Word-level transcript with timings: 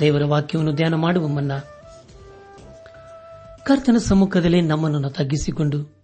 ದೇವರ 0.00 0.24
ವಾಕ್ಯವನ್ನು 0.24 0.74
ಧ್ಯಾನ 0.74 0.94
ಮಾಡುವ 0.94 1.26
ಮುನ್ನ 1.26 1.58
ಕರ್ತನ 3.66 3.96
ಸಮ್ಮುಖದಲ್ಲಿ 3.96 4.60
ನಮ್ಮನ್ನು 4.60 5.10
ತಗ್ಗಿಸಿಕೊಂಡು 5.10 5.98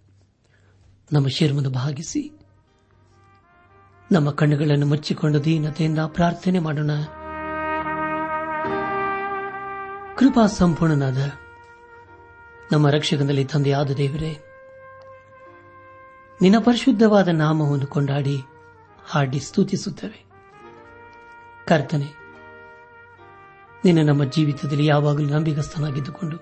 ನಮ್ಮ 1.11 1.27
ಶಿರವನ್ನು 1.27 1.69
ಭಾಗಿಸಿ 1.69 2.31
ನಮ್ಮ 4.11 4.31
ಕಣ್ಣುಗಳನ್ನು 4.31 4.85
ಮುಚ್ಚಿಕೊಂಡು 4.85 5.43
ದೀನತೆಯಿಂದ 5.43 5.99
ಪ್ರಾರ್ಥನೆ 6.07 6.59
ಮಾಡೋಣ. 6.59 6.91
ಕೃಪಾ 10.17 10.45
ಸಂಪೂರ್ಣನಾದ 10.45 11.17
ನಮ್ಮ 12.71 12.89
ರಕ್ಷಕನಲ್ಲಿ 12.89 13.45
ತಂದೆಯಾದ 13.45 13.91
ದೇವರೇ, 13.91 14.37
ನಿನ್ನ 16.41 16.59
ಪರಿಶುದ್ಧವಾದ 16.59 17.27
ನಾಮವನ್ನು 17.27 17.87
ಕೊಂಡಾಡಿ 17.87 18.41
ಹಾಡಿ 19.05 19.39
ಸ್ತುತಿಸುತ್ತವೆ. 19.39 20.25
ಕರ್ತನೆ 21.67 22.24
ನಿನ್ನ 23.85 24.09
ನಮ್ಮ 24.09 24.23
ಜೀವಿತದಲ್ಲಿ 24.23 24.85
ಯಾವಾಗಲೂ 24.85 25.25
ನಂಬಿಗಸ್ತನಾಗಿದ್ದುಕೊಂಡು 25.25 26.37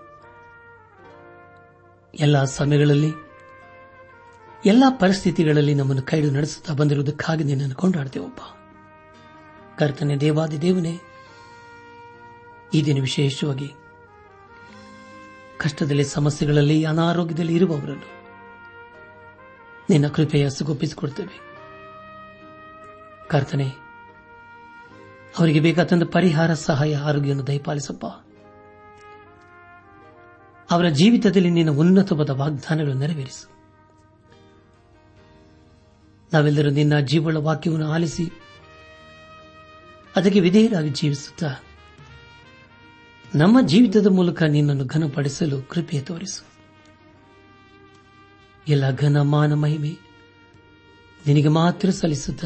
ಎಲ್ಲ 2.19 2.43
ಸಮಯಗಳಲ್ಲಿ, 2.43 3.13
ಎಲ್ಲ 4.65 4.83
ಪರಿಸ್ಥಿತಿಗಳಲ್ಲಿ 4.99 5.73
ನಮ್ಮನ್ನು 5.73 6.03
ಕೈಡು 6.03 6.31
ನಡೆಸುತ್ತಾ 6.31 6.73
ಬಂದಿರುವುದಕ್ಕಾಗಿ 6.73 7.43
ನಿನ್ನನ್ನು 7.43 7.75
ಕೊಂಡಾಡ್ತೇವಪ್ಪ. 7.75 8.41
ಕರ್ತನೆ, 9.79 10.17
ದೇವಾದಿ 10.17 10.61
ದೇವನೇ, 10.61 10.99
ಈ 12.73 12.85
ದಿನ 12.85 13.01
ವಿಶೇಷವಾಗಿ 13.01 13.73
ಕಷ್ಟದಲ್ಲಿ, 15.59 16.03
ಸಮಸ್ಯೆಗಳಲ್ಲಿ, 16.03 16.83
ಅನಾರೋಗ್ಯದಲ್ಲಿ 16.83 17.55
ಇರುವವರನ್ನು 17.55 18.09
ನಿನ್ನ 19.89 20.07
ಕೃಪೆಯ 20.07 20.49
ಸುಗೊಪ್ಪಿಸಿಕೊಡ್ತೇವೆ 20.49 21.39
ಕರ್ತನೆ 23.29 23.82
ಅವರಿಗೆ 25.39 25.59
ಬೇಕಾದಂತ 25.59 26.03
ಪರಿಹಾರ, 26.03 26.53
ಸಹಾಯ, 26.53 26.95
ಆರೋಗ್ಯವನ್ನು 26.95 27.47
ದಯಪಾಲಿಸಪ್ಪ. 27.47 28.05
ಅವರ 30.71 30.87
ಜೀವಿತದಲ್ಲಿ 30.87 31.49
ನಿನ್ನ 31.49 31.71
ಉನ್ನತವಾದ 31.71 32.29
ವಾಗ್ದಾನಗಳನ್ನು 32.29 32.99
ನೆರವೇರಿಸು. 32.99 33.53
ನಾವೆಲ್ಲರೂ 36.33 36.69
ನಿನ್ನ 36.69 36.99
ಜೀವಳ 36.99 37.37
ವಾಕ್ಯವನ್ನು 37.37 37.91
ಆಲಿಸಿ 37.91 38.31
ಅದಕ್ಕೆ 40.15 40.39
ವಿಧೇಯರಾಗಿ 40.39 40.89
ಜೀವಿಸುತ್ತಾ 40.89 41.55
ನಮ್ಮ 43.35 43.67
ಜೀವಿತದ 43.67 44.07
ಮೂಲಕ 44.07 44.43
ನಿನ್ನನ್ನು 44.43 44.85
ಘನಪಡಿಸಲು 44.85 45.61
ಕೃಪೆ 45.61 45.99
ತೋರಿಸು. 45.99 46.45
ಎಲ್ಲ 48.67 48.95
ಘನ 48.95 49.21
ಮಾನ 49.21 49.53
ಮಹಿಮೆ 49.53 49.97
ನಿನಗೆ 51.27 51.47
ಮಾತ್ರ 51.47 51.89
ಸಲ್ಲಿಸುತ್ತ 51.89 52.45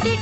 ಪ್ರತಿ 0.00 0.14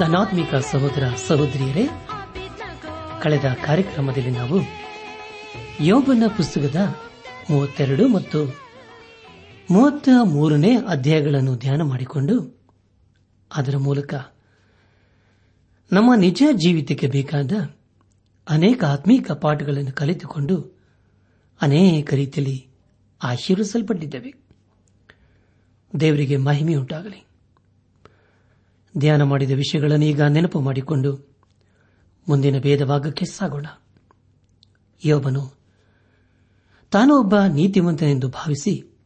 ನನ್ನಾತ್ಮಿಕ 0.00 0.54
ಸಹೋದರ 0.54 1.04
ಸಹೋದರಿಯರೇ, 1.28 1.84
ಕಳೆದ 3.22 3.56
ಕಾರ್ಯಕ್ರಮದಲ್ಲಿ 3.66 4.30
ನಾವು 4.30 4.58
ಯೋಬನ 5.80 6.22
ಪುಸ್ತಕದ 6.36 6.76
ಮೂವತ್ತೆರಡು 7.50 8.08
ಮತ್ತು 8.08 8.40
ಮೂವತ್ತ 9.70 10.08
ಮೂರನೇ 10.24 10.76
ಅಧ್ಯಾಯಗಳನ್ನು 10.76 11.56
ಧ್ಯಾನ 11.56 11.82
ಮಾಡಿಕೊಂಡು 11.82 12.36
ಅದರ 13.56 13.76
ಮೂಲಕ 13.76 14.14
ನಮ್ಮ 15.92 16.14
ನಿಜ 16.14 16.42
ಜೀವಿತಕ್ಕೆ 16.52 17.06
ಬೇಕಾದ 17.06 17.52
ಅನೇಕ 18.48 18.84
ಆತ್ಮೀಕ 18.84 19.32
ಪಾಠಗಳನ್ನು 19.32 19.92
ಕಲಿತುಕೊಂಡು 19.92 20.56
ಅನೇಕ 21.62 22.14
ರೀತಿಯಲ್ಲಿ 22.14 22.68
ಆಶೀರ್ವಿಸಲ್ಪಟ್ಟಿದ್ದೇವೆ 23.22 24.30
ದೇವರಿಗೆ 26.00 26.36
ಮಹಿಮೆಯುಂಟಾಗಲಿ. 26.36 27.29
ಧ್ಯಾನ 28.98 29.22
ಮಾಡಿದ 29.22 29.50
ವಿಷಯಗಳನ್ನು 29.50 30.04
ಈಗ 30.04 30.22
ನೆನಪು 30.22 30.60
ಮಾಡಿಕೊಂಡು 30.60 31.30
ಮುಂದಿನ 32.28 32.58
ಭೇದ 32.58 32.84
ಭಾಗಕ್ಕೆ 32.84 33.24
ಸಾಗೋಣ. 33.24 33.66
ಯೋಬನು, 35.04 35.54
ತಾನು 36.90 37.18
ಒಬ್ಬ 37.18 37.34
ನೀತಿವಂತನೆಂದು 37.36 38.28
ಭಾವಿಸಿ 38.28 38.98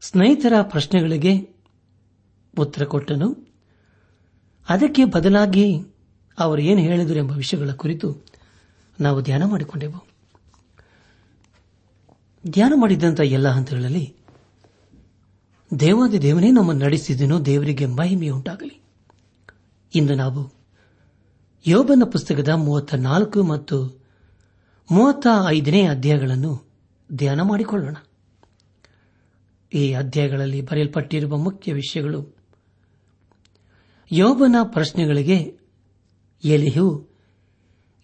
ಸ್ನೇಹಿತರ 0.00 0.52
ಪ್ರಶ್ನೆಗಳಿಗೆ 0.62 1.56
ಉತ್ತರ 2.58 2.84
ಕೊಟ್ಟನು. 2.84 3.46
ಅದಕ್ಕೆ 4.68 5.04
ಬದಲಾಗಿ 5.04 5.80
ಅವರು 6.38 6.62
ಏನು 6.62 6.80
ಹೇಳಿದರು 6.80 7.18
ಎಂಬ 7.18 7.32
ವಿಷಯಗಳ 7.32 7.70
ಕುರಿತು 7.70 8.26
ನಾವು 9.00 9.22
ಧ್ಯಾನ 9.22 9.44
ಮಾಡಿಕೊಂಡೆವು. 9.44 10.06
ಧ್ಯಾನ 12.48 12.72
ಮಾಡಿದ್ದಂಥ 12.76 13.20
ಎಲ್ಲ 13.20 13.48
ಹಂತಗಳಲ್ಲಿ 13.48 14.16
ದೇವಾದಿ 15.80 16.22
ದೇವನೇ 16.22 16.50
ನಮ್ಮನ್ನು 16.50 16.84
ನಡೆಸಿದನು, 16.84 17.46
ದೇವರಿಗೆ 17.46 17.86
ಮಹಿಮೆಯುಂಟಾಗಲಿ. 17.86 18.75
ಇಂದು 19.96 20.14
ನಾವು 20.14 20.54
ಯೋಬನ 21.66 22.02
ಪುಸ್ತಕದ 22.04 22.48
ಮೂವತ್ತ 22.48 22.94
ನಾಲ್ಕು 22.94 23.42
ಮತ್ತು 23.42 24.04
ಮೂವತ್ತ 24.90 25.26
ಐದನೇ 25.48 25.86
ಅಧ್ಯಾಯಗಳನ್ನು 25.86 26.62
ಧ್ಯಾನ 27.12 27.40
ಮಾಡಿಕೊಳ್ಳೋಣ. 27.40 27.96
ಈ 29.74 29.92
ಅಧ್ಯಾಯಗಳಲ್ಲಿ 29.92 30.62
ಬರೆಯಲ್ಪಟ್ಟಿರುವ 30.62 31.36
ಮುಖ್ಯ 31.36 31.72
ವಿಷಯಗಳು 31.72 32.36
ಯೋಬನ 34.12 34.56
ಪ್ರಶ್ನೆಗಳಿಗೆ 34.64 35.58
ಎಲಿಹು 36.44 37.08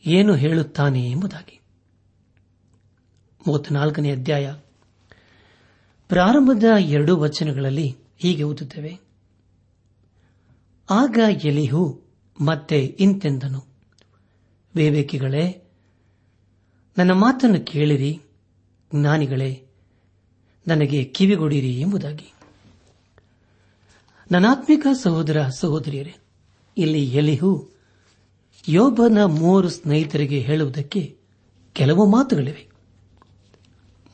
ಏನು 0.07 0.35
ಹೇಳುತ್ತಾನೆ 0.35 1.11
ಎಂಬುದಾಗಿ. 1.11 1.61
ಅಧ್ಯಾಯ. 4.11 4.55
ಪ್ರಾರಂಭದ 6.09 6.65
ಎರಡು 6.79 7.17
ವಚನಗಳಲ್ಲಿ 7.17 7.97
ಹೀಗೆ 8.19 8.43
ಓದುತ್ತೇವೆ. 8.43 9.12
ಆಗ 10.91 11.19
ಎಲಿಹು 11.45 12.03
ಮತ್ತೆ 12.41 12.85
ಇಂತೆಂದನು. 12.85 13.65
ವಿವೇಕಿಗಳೇ, 14.75 15.71
ನನ್ನ 16.99 17.13
ಮಾತನ್ನು 17.13 17.61
ಕೇಳಿರಿ, 17.61 18.21
ಜ್ಞಾನಿಗಳೇ, 18.95 19.67
ನನಗೆ 20.69 21.05
ಕಿವಿಗೊಡಿರಿ 21.05 21.81
ಎಂಬುದಾಗಿ. 21.81 22.33
ನನಾತ್ಮಿಕ 24.33 24.87
ಸಹೋದರ 25.03 25.47
ಸಹೋದರಿಯರೇ, 25.49 26.15
ಇಲ್ಲಿ 26.79 27.05
ಎಲಿಹು 27.05 27.71
ಯೋಬನ 28.69 29.25
ಮೂವರು 29.25 29.69
ಸ್ನೇಹಿತರಿಗೆ 29.69 30.39
ಹೇಳುವುದಕ್ಕೆ 30.39 31.19
ಕೆಲವು 31.73 32.07
ಮಾತುಗಳಿವೆ. 32.07 32.69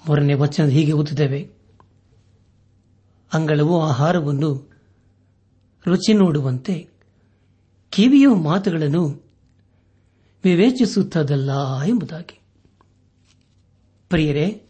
ಮೂರನೇ 0.09 0.35
ವಚನ 0.35 0.65
ಹೀಗೆ 0.65 0.93
ಓದುತ್ತೇವೆ. 0.93 1.51
ಅಂಗಳವು 3.33 3.83
ಆಹಾರವನ್ನು 3.83 4.78
ರುಚಿ 5.89 6.13
ನೋಡುವಂತೆ 6.13 6.89
ಕಿವಿಯ 7.91 8.27
ಮಾತುಗಳನ್ನು 8.29 9.23
ವಿವೇಚಿಸುತ್ತದಲ್ಲ 10.45 11.83
ಎಂಬುದಾಗಿ. 11.83 12.41
ಪ್ರಿಯರೇ, 14.09 14.63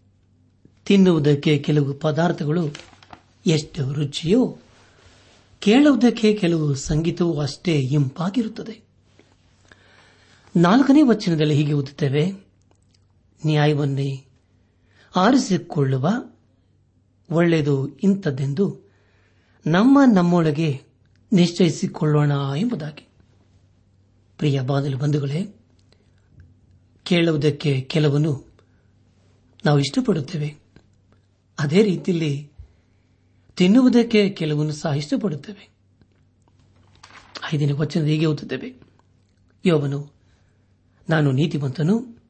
ತಿನ್ನುವುದಕ್ಕೆ 0.85 1.57
ಕೆಲವು 1.57 1.93
ಪದಾರ್ಥಗಳು 1.93 2.67
ಎಷ್ಟು 3.45 3.93
ರುಚಿಯೋ 3.93 4.57
ಕೇಳುವುದಕ್ಕೆ 5.59 6.33
ಕೆಲವು 6.33 6.75
ಸಂಗೀತವೂ 6.75 7.39
ಅಷ್ಟೇ 7.39 7.73
ಇಂಪಾಗಿರುತ್ತದೆ. 7.73 8.81
ನಾಲ್ಕನೇ 10.55 11.01
ವಚನದಲ್ಲಿ 11.01 11.53
ಹೀಗೆ 11.53 11.73
ಓದುತ್ತೇವೆ, 11.73 12.31
ನ್ಯಾಯವನ್ನೇ 13.45 14.25
ಆರಿಸಿಕೊಳ್ಳುವ 15.15 16.09
ಒಳ್ಳೆಯದು 17.31 17.87
ಇಂಥದ್ದೆಂದು 17.97 18.79
ನಮ್ಮ 19.67 19.99
ನಮ್ಮೊಳಗೆ 20.13 20.88
ನಿಶ್ಚಯಿಸಿಕೊಳ್ಳೋಣ 21.31 22.31
ಎಂಬುದಾಗಿ. 22.57 23.07
ಪ್ರಿಯ 24.37 24.61
ಬಾದಲು 24.61 24.97
ಬಂಧುಗಳೇ, 24.97 25.55
ಕೇಳುವುದಕ್ಕೆ 27.03 27.81
ಕೆಲವನ್ನು 27.81 28.49
ನಾವು 29.65 29.79
ಇಷ್ಟಪಡುತ್ತೇವೆ. 29.79 30.57
ಅದೇ 31.59 31.83
ರೀತಿಯಲ್ಲಿ 31.83 32.51
ತಿನ್ನುವುದಕ್ಕೆ 33.55 34.29
ಕೆಲವನ್ನು 34.29 34.71
ಸಹ 34.71 34.89
ಇಷ್ಟಪಡುತ್ತೇವೆ. 34.89 35.69
ಐದನೇ 37.53 37.71
ವಚನ 37.71 38.03
ಹೀಗೆ 38.03 38.25
ಓದುತ್ತೇವೆ. 38.25 38.75
ಯೋವನು, 39.65 40.13
ನಾನು 41.09 41.31
ನೀತಿವಂತನು, 41.31 42.23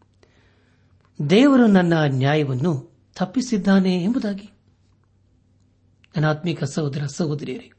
ದೇವರು 1.29 1.67
ನನ್ನ 1.67 1.93
ನ್ಯಾಯವನ್ನು 2.07 2.97
ತಪ್ಪಿಸಿದ್ದಾನೆ 3.15 4.03
ಎಂಬುದಾಗಿ. 4.03 4.49
ನನ್ನ 6.15 6.29
ಆತ್ಮಿಕ 6.29 6.63
ಸಹೋದರ 6.63 7.05
ಸಹೋದರಿಯರೇ 7.05 7.71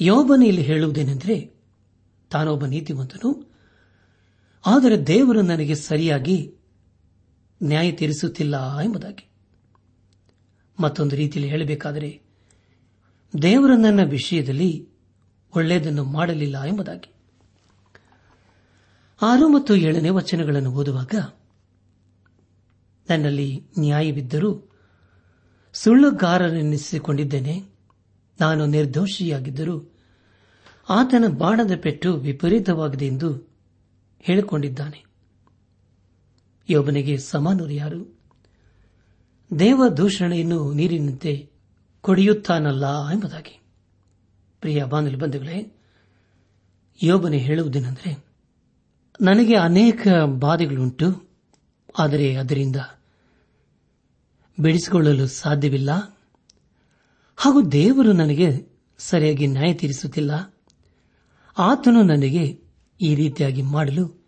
ಯೋಬನು 0.00 0.44
ಇಲ್ಲಿ 0.44 0.62
ಹೇಳುವುದೇನೆಂದರೆ, 0.62 1.54
ತಾನೊಬ್ಬ 2.30 2.66
ನೀತಿವಂತನು, 2.66 3.54
ಆದರೆ 4.66 5.06
ದೇವರು 5.06 5.42
ನನಗೆ 5.42 5.74
ಸರಿಯಾಗಿ 5.74 6.54
ನ್ಯಾಯ 7.62 7.92
ತೀರಿಸುತ್ತಿಲ್ಲ 7.92 8.78
ಎಂಬುದಾಗಿ. 8.78 9.30
ಮತ್ತೊಂದು 10.80 11.16
ರೀತಿಯಲ್ಲಿ 11.16 11.50
ಹೇಳಬೇಕಾದರೆ, 11.50 12.22
ದೇವರು 13.42 13.76
ನನ್ನ 13.76 14.02
ವಿಷಯದಲ್ಲಿ 14.02 14.88
ಒಳ್ಳೆಯದನ್ನು 15.56 16.04
ಮಾಡಲಿಲ್ಲ 16.04 16.62
ಎಂಬುದಾಗಿ. 16.62 17.14
ಆರು 19.22 19.48
ಮತ್ತು 19.48 19.76
ಏಳನೇ 19.76 20.08
ವಚನಗಳನ್ನು 20.08 20.72
ಓದುವಾಗ, 20.72 21.14
ನನ್ನಲ್ಲಿ 23.10 23.66
ನ್ಯಾಯವಿದ್ದರೂ 23.78 24.72
ಸುಳ್ಳುಗಾರನೆನಿಸಿಕೊಂಡಿದ್ದೇನೆ 25.72 27.73
ನಾನು 28.40 28.66
ನಿರ್ದೋಷಿಯಾಗಿದ್ದರೂ 28.66 29.94
ಆತನ 30.88 31.24
ಬಾಣದ 31.28 31.70
ಪೆಟ್ಟು 31.82 32.14
ವಿಪರೀತವಾಗಿದೆ 32.14 33.06
ಎಂದು 33.06 33.54
ಹೇಳಿಕೊಂಡಿದ್ದಾನೆ. 34.20 35.04
ಯೋಬನಿಗೆ 36.70 37.18
ಸಮಾನರು 37.18 37.70
ಯಾರು? 37.70 38.20
ದೇವ 39.58 39.88
ದೂಷಣೆಯನ್ನು 39.88 40.72
ನೀರಿನಂತೆ 40.72 41.50
ಕೊಡಿಯುತ್ತಾನಲ್ಲ 42.00 43.08
ಎಂಬುದಾಗಿ. 43.08 43.60
ಪ್ರಿಯ 44.60 44.84
ಬಾಂಧವ್ಯ 44.84 45.16
ಬಂಧುಗಳೇ, 45.16 45.72
ಯೋಬನೆ 47.02 47.38
ಹೇಳುವುದೇನೆಂದರೆ, 47.38 48.24
ನನಗೆ 49.20 49.56
ಅನೇಕ 49.56 50.08
ಬಾಧೆಗಳುಂಟು, 50.24 51.30
ಆದರೆ 51.98 52.36
ಅದರಿಂದ 52.36 52.76
ಬಿಡಿಸಿಕೊಳ್ಳಲು 54.60 55.26
ಸಾಧ್ಯವಿಲ್ಲ. 55.26 56.13
ಹಾಗೂ 57.36 57.62
ದೇವರು 57.62 58.12
ನನಗೆ 58.12 58.68
ಸರಿಯಾಗಿ 58.98 59.46
ನ್ಯಾಯ 59.46 59.74
ತೀರಿಸುತ್ತಿಲ್ಲ. 59.74 60.54
ಆತನು 61.58 62.02
ನನಗೆ 62.02 62.62
ಈ 63.00 63.14
ರೀತಿಯಾಗಿ 63.14 63.62
ಮಾಡಲು 63.62 64.26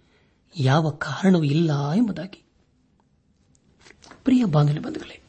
ಯಾವ 0.59 0.91
ಕಾರಣವೂ 0.91 1.43
ಇಲ್ಲ 1.43 1.91
ಎಂಬುದಾಗಿ. 1.91 2.43
ಪ್ರಿಯ 4.25 4.45
ಬಂಧುಗಳೇ, 4.45 5.23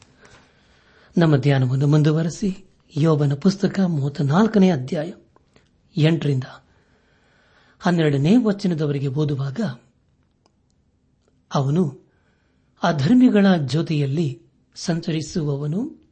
ನಮ್ಮ 1.18 1.36
ಧ್ಯಾನವನ್ನು 1.36 1.86
ಮುಂದುವರೆಸಿ 1.86 2.68
ಯೋಬನ 2.96 3.34
ಪುಸ್ತಕ 3.34 3.80
ಮೂವತ್ತ 3.80 4.20
ನಾಲ್ಕನೇ 4.20 4.70
ಅಧ್ಯಾಯ 4.70 5.12
ಎಂಟರಿಂದ 5.96 6.44
ಹನ್ನೆರಡನೇ 7.78 8.36
ವಚನದವರೆಗೆ 8.44 9.06
ಓದುವಾಗ 9.06 9.60
ಅವನು 11.54 12.12
ಅಧರ್ಮಿಗಳ 12.82 13.46
ಜೊತೆಯಲ್ಲಿ 13.66 14.42
ಸಂಚರಿಸುವವನು 14.74 16.07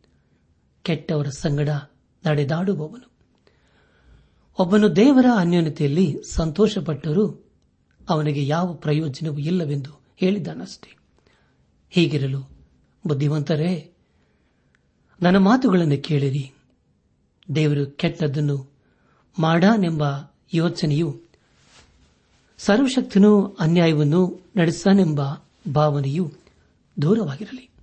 ಕೆಟ್ಟವರ 0.87 1.29
ಸಂಗಡ 1.29 1.69
ನಡೆದಾಡುವವನು. 2.27 3.11
ಒಬ್ಬನು 4.59 4.97
ದೇವರ 4.97 5.27
ಅನ್ಯೋನ್ಯತೆಯಲ್ಲಿ 5.37 6.17
ಸಂತೋಷಪಟ್ಟರೂ 6.33 7.45
ಅವನಿಗೆ 8.09 8.47
ಯಾವ 8.47 8.75
ಪ್ರಯೋಜನವೂ 8.75 9.39
ಇಲ್ಲವೆಂದು 9.39 10.01
ಹೇಳಿದ್ದಾನಷ್ಟೇ 10.17 10.97
ಹೀಗಿರಲು, 11.91 12.51
ಬುದ್ಧಿವಂತರೇ, 13.07 13.93
ನನ್ನ 15.23 15.37
ಮಾತುಗಳನ್ನು 15.37 16.03
ಕೇಳಿರಿ. 16.03 16.53
ದೇವರು 17.55 17.87
ಕೆಟ್ಟದ್ದನ್ನು 17.87 18.73
ಮಾಡಾನೆಂಬ 19.39 20.05
ಯೋಚನೆಯು 20.55 21.21
ಸರ್ವಶಕ್ತನು 22.59 23.57
ಅನ್ಯಾಯವನ್ನು 23.61 24.41
ನಡೆಸಾನೆಂಬ 24.57 25.21
ಭಾವನೆಯು 25.75 26.33
ದೂರವಾಗಿರಲಿ. 27.03 27.76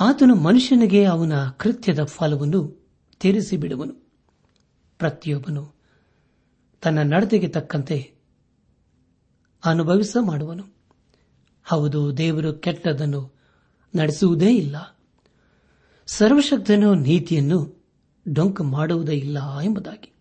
ಆತನು 0.00 0.34
ಮನುಷ್ಯನಿಗೆ 0.34 1.04
ಅವನ 1.04 1.32
ಕೃತ್ಯದ 1.48 2.04
ಫಲವನ್ನು 2.04 2.88
ತೀರಿಸಿ 3.20 3.56
ಬಿಡುವನು 3.56 3.94
ಪ್ರತಿಯೊಬ್ಬನು 4.98 5.74
ತನ್ನ 6.82 6.98
ನಡತೆಗೆ 7.02 7.48
ತಕ್ಕಂತೆ 7.48 8.14
ಅನುಭವಿಸ 9.64 10.16
ಮಾಡುವನು. 10.20 10.64
ಹೌದು, 11.64 12.16
ದೇವರು 12.16 12.52
ಕೆಟ್ಟದನ್ನು 12.52 13.34
ನಡೆಸುವುದೇ 13.94 14.54
ಇಲ್ಲ. 14.56 14.98
ಸರ್ವಶಕ್ತನು 16.06 16.94
ನೀತಿಯನ್ನು 16.94 17.86
ಡೊಂಕು 18.28 18.64
ಮಾಡುವುದೇ 18.64 19.12
ಇಲ್ಲ 19.12 19.58
ಎಂಬುದಾಗಿ. 19.58 20.12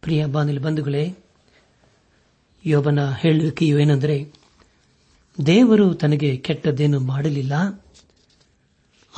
ಪ್ರಿಯ 0.00 0.26
ಬಾನಿಲ್ 0.26 0.60
ಬಂಧುಗಳೇ, 0.60 1.16
ಯೋಬನ 2.64 3.10
ಹೇಳುವಿಕೆಯು 3.10 3.78
ಏನೆಂದರೆ, 3.78 4.32
ದೇವರು 5.46 5.94
ತನಗೆ 5.94 6.36
ಕೆಟ್ಟದ್ದೇನು 6.36 7.00
ಮಾಡಲಿಲ್ಲ. 7.00 7.52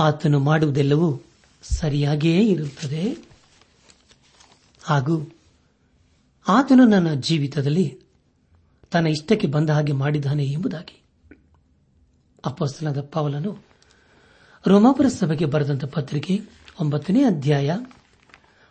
ಆತನು 0.01 0.39
ಮಾಡುವುದೆಲ್ಲವೂ 0.39 1.09
ಸರಿಯಾಗಿಯೇ 1.63 2.43
ಇರುತ್ತದೆ. 2.45 3.03
ಹಾಗೂ 4.83 5.15
ಆತನು 6.49 6.85
ನನ್ನ 6.87 7.15
ಜೀವಿತದಲ್ಲಿ 7.15 7.87
ತನ್ನ 8.91 9.07
ಇಷ್ಟಕ್ಕೆ 9.07 9.47
ಬಂದ 9.47 9.71
ಹಾಗೆ 9.71 9.93
ಮಾಡಿದ್ದಾನೆ 9.93 10.45
ಎಂಬುದಾಗಿ. 10.47 10.97
ಅಪ್ಪಸ್ತನದ 12.45 13.01
ಪಾವಲನು 13.13 13.53
ರೋಮಾಪುರ 14.67 15.09
ಸಭೆಗೆ 15.09 15.45
ಬರೆದಂತ 15.45 15.85
ಪತ್ರಿಕೆ 15.85 16.35
ಒಂಬತ್ತನೇ 16.81 17.23
ಅಧ್ಯಾಯ 17.23 17.71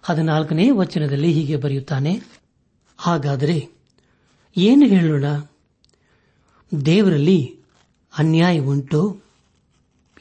ಹದಿನಾಲ್ಕನೇ 0.04 0.66
ವಚನದಲ್ಲಿ 0.70 1.32
ಹೀಗೆ 1.32 1.56
ಬರೆಯುತ್ತಾನೆ, 1.56 2.14
ಹಾಗಾದರೆ 2.98 3.58
ಏನು 4.58 4.86
ಹೇಳೋಣ? 4.86 5.28
ದೇವರಲ್ಲಿ 6.86 7.40
ಅನ್ಯಾಯ 8.14 8.60
ಉಂಟು 8.60 9.02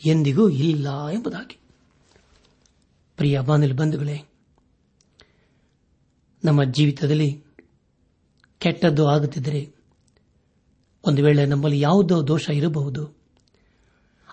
ಎಂದಿಗೂ 0.07 0.49
ಇಲ್ಲ 0.49 1.07
ಎಂಬುದಾಗಿ. 1.07 1.59
ಪ್ರಿಯ 3.17 3.41
ಬಾನಿಲ್ 3.41 3.75
ಬಂಧುಗಳೇ, 3.75 4.23
ನಮ್ಮ 6.45 6.65
ಜೀವಿತದಲ್ಲಿ 6.65 7.45
ಕೆಟ್ಟದ್ದು 8.59 9.07
ಆಗುತ್ತಿದ್ದರೆ 9.07 9.75
ಒಂದು 11.05 11.25
ವೇಳೆ 11.25 11.47
ನಮ್ಮಲ್ಲಿ 11.47 11.81
ಯಾವುದೋ 11.81 12.27
ದೋಷ 12.27 12.51
ಇರಬಹುದು. 12.51 13.19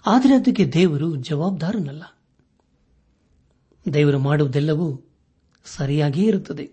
ಆದರೆ 0.05 0.35
ಅದಕ್ಕೆ 0.35 0.67
ದೇವರು 0.67 1.15
ಜವಾಬ್ದಾರನಲ್ಲ. 1.15 2.03
ದೇವರು 3.93 4.19
ಮಾಡುವುದೆಲ್ಲವೂ 4.19 5.09
ಸರಿಯಾಗಿಯೇ 5.65 6.27
ಇರುತ್ತದೆ. 6.27 6.71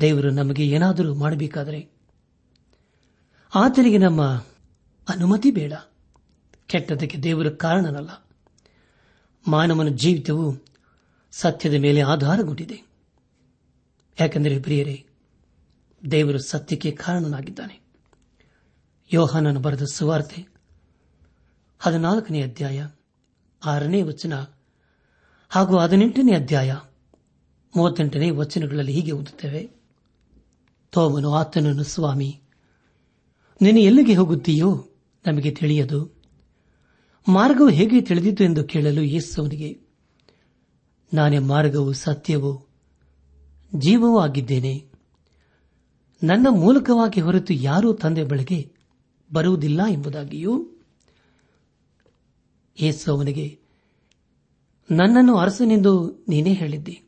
ದೇವರು 0.00 0.30
ನಮಗೆ 0.30 0.66
ಏನಾದರೂ 0.66 1.14
ಮಾಡಬೇಕಾದರೆ 1.14 1.90
ಆತನಿಗೆ 3.54 3.98
ನಮ್ಮ 3.98 4.22
ಅನುಮತಿ 5.08 5.50
ಬೇಡ. 5.50 5.72
ಕೆಟ್ಟದಕ್ಕೆ 6.72 7.18
ದೇವರ 7.18 7.48
ಕಾರಣನಲ್ಲ. 7.48 8.28
ಮಾನವನ 9.48 9.88
ಜೀವಿತವು 9.88 10.64
ಸತ್ಯದ 11.32 11.74
ಮೇಲೆ 11.74 12.00
ಆಧಾರಗೊಂಡಿದೆ. 12.00 12.82
ಯಾಕೆಂದರೆ 14.20 14.58
ಪ್ರಿಯರೇ, 14.58 15.06
ದೇವರು 16.10 16.38
ಸತ್ಯಕ್ಕೆ 16.38 16.90
ಕಾರಣನಾಗಿದ್ದಾನೆ. 16.90 17.80
ಯೋಹಾನನು 19.12 19.60
ಬರೆದ 19.60 19.82
ಸುವಾರ್ತೆ 19.82 20.48
ಹದಿನಾಲ್ಕನೇ 21.78 22.42
ಅಧ್ಯಾಯ, 22.42 22.88
ಆರನೇ 23.64 24.02
ವಚನ 24.02 24.44
ಹಾಗೂ 25.48 25.78
ಹದಿನೆಂಟನೇ 25.78 26.34
ಅಧ್ಯಾಯ, 26.34 26.76
ಮೂವತ್ತೆಂಟನೇ 27.76 28.30
ವಚನಗಳಲ್ಲಿ 28.30 28.92
ಹೀಗೆ 28.92 29.12
ಓದುತ್ತೇವೆ. 29.12 29.70
ತೋಮನು 30.90 31.34
ಆತನನ್ನು, 31.34 31.84
ಸ್ವಾಮಿ 31.84 32.40
ನೀನು 33.62 33.80
ಎಲ್ಲಿಗೆ 33.80 34.14
ಹೋಗುತ್ತೀಯೋ 34.14 34.88
ನಮಗೆ 35.26 35.50
ತಿಳಿಯದು. 35.50 36.21
ಮಾರ್ಗವು 37.28 37.68
ಹೇಗೆ 37.68 38.00
ತಿಳಿದಿತು 38.00 38.44
ಎಂದು 38.44 38.64
ಕೇಳಲು 38.64 39.02
ಯೇಸುವನಿಗೆ, 39.02 39.80
ನಾನೇ 41.14 41.38
ಮಾರ್ಗವು 41.38 41.92
ಸತ್ಯವೂ 41.92 42.68
ಜೀವವೂ 43.74 44.18
ಆಗಿದ್ದೇನೆ. 44.18 44.84
ನನ್ನ 46.22 46.46
ಮೂಲಕವಾಗಿ 46.50 47.20
ಹೊರತು 47.20 47.54
ಯಾರೂ 47.54 47.92
ತಂದೆ 47.92 48.24
ಬಳಿಗೆ 48.24 48.72
ಬರುವುದಿಲ್ಲ 49.32 49.80
ಎಂಬುದಾಗಿಯೂ 49.90 50.68
ಯೇಸು 52.80 53.16
ಅವನಿಗೆ 53.16 53.58
ನನ್ನನ್ನು 54.90 55.36
ಅರಸನೆಂದು 55.36 56.24
ನೀನೇ 56.28 56.52
ಹೇಳಿದ್ದೆ. 56.52 57.02